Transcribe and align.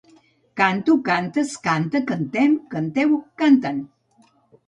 Canto, 0.59 0.93
cantes, 1.09 1.51
canta, 1.67 2.01
cantem, 2.11 2.57
canteu, 2.73 3.11
canten. 3.43 3.77